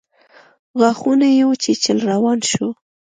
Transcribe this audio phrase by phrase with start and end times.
[0.79, 2.67] غاښونه يې وچيچل روان شو.